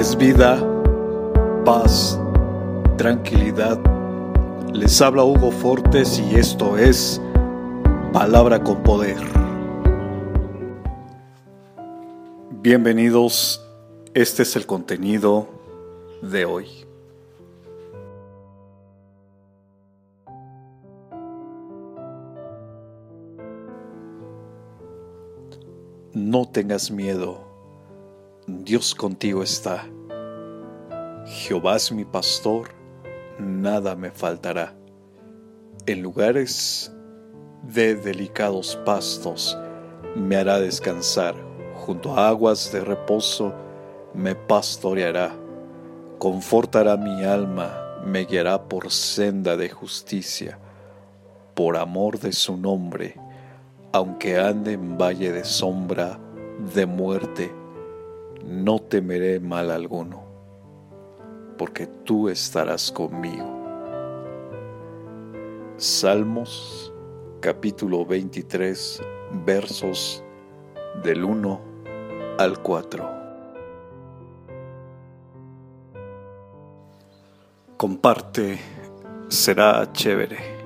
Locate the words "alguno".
59.70-60.24